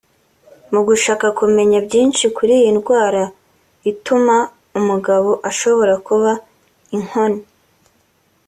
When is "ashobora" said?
5.49-5.93